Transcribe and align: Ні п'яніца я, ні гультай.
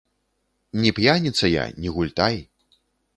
Ні 0.85 0.93
п'яніца 0.99 1.51
я, 1.51 1.65
ні 1.83 1.93
гультай. 1.99 2.35